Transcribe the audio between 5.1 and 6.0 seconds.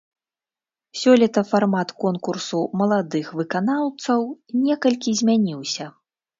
змяніўся.